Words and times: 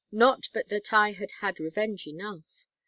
'Not 0.11 0.47
but 0.51 0.69
that 0.69 0.91
I 0.93 1.11
had 1.11 1.29
had 1.41 1.59
revenge 1.59 2.07
enough. 2.07 2.65